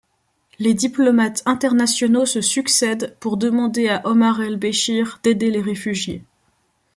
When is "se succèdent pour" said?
2.25-3.37